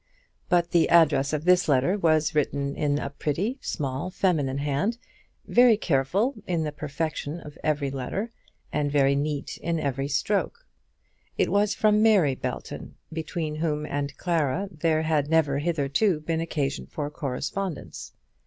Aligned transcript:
But 0.49 0.71
the 0.71 0.89
address 0.89 1.31
of 1.31 1.45
this 1.45 1.69
letter 1.69 1.95
was 1.95 2.33
written 2.33 2.75
in 2.75 2.97
a 2.97 3.11
pretty, 3.11 3.59
small, 3.61 4.09
female 4.09 4.57
hand, 4.57 4.97
very 5.45 5.77
careful 5.77 6.33
in 6.47 6.63
the 6.63 6.71
perfection 6.71 7.39
of 7.39 7.55
every 7.63 7.91
letter, 7.91 8.31
and 8.73 8.91
very 8.91 9.13
neat 9.15 9.57
in 9.61 9.79
every 9.79 10.07
stroke. 10.07 10.65
It 11.37 11.51
was 11.51 11.75
from 11.75 12.01
Mary 12.01 12.33
Belton, 12.33 12.95
between 13.13 13.57
whom 13.57 13.85
and 13.85 14.17
Clara 14.17 14.69
there 14.71 15.03
had 15.03 15.29
never 15.29 15.59
hitherto 15.59 16.19
been 16.21 16.41
occasion 16.41 16.87
for 16.87 17.11
correspondence. 17.11 18.13